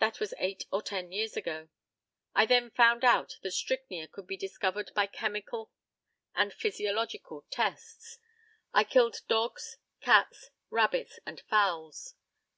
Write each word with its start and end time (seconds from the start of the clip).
That 0.00 0.20
was 0.20 0.34
eight 0.36 0.66
or 0.70 0.82
ten 0.82 1.12
years 1.12 1.34
ago. 1.34 1.70
I 2.34 2.44
then 2.44 2.70
found 2.72 3.06
out 3.06 3.38
that 3.40 3.52
strychnia 3.52 4.06
could 4.06 4.26
be 4.26 4.36
discovered 4.36 4.90
by 4.94 5.06
chemical 5.06 5.70
and 6.34 6.52
physiological 6.52 7.46
tests. 7.48 8.18
I 8.74 8.84
killed 8.84 9.22
dogs, 9.28 9.78
cats, 10.02 10.50
rabbits, 10.68 11.20
and 11.24 11.40
fowls. 11.48 12.16